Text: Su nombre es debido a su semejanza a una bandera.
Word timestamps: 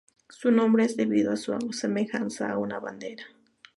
Su 0.29 0.49
nombre 0.49 0.85
es 0.85 0.97
debido 0.97 1.31
a 1.31 1.35
su 1.37 1.73
semejanza 1.73 2.49
a 2.51 2.57
una 2.57 2.79
bandera. 2.79 3.23